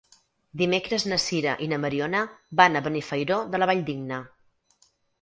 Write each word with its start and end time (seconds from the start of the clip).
Dimecres 0.61 1.05
na 1.11 1.19
Sira 1.25 1.53
i 1.67 1.69
na 1.75 1.79
Mariona 1.85 2.23
van 2.63 2.81
a 2.81 2.83
Benifairó 2.89 3.41
de 3.55 3.63
la 3.65 3.73
Valldigna. 3.75 4.23